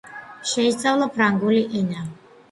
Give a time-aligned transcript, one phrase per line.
[0.51, 2.07] შეისწავლა ფრანგული ენა.